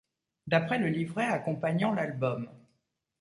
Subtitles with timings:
[0.47, 2.49] D'après le livret accompagnant l'album.